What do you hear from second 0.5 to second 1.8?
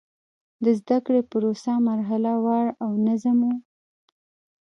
د زده کړې پروسه